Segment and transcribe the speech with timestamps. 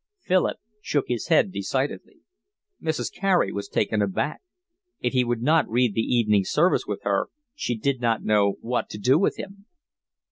[0.19, 2.21] Philip shook his head decidedly.
[2.81, 3.13] Mrs.
[3.13, 4.41] Carey was taken aback.
[4.99, 8.89] If he would not read the evening service with her she did not know what
[8.89, 9.67] to do with him.